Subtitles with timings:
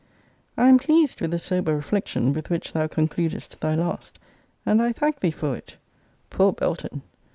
[0.57, 4.17] I am pleased with the sober reflection with which thou concludest thy last;
[4.65, 5.77] and I thank thee for it.
[6.31, 7.03] Poor Belton!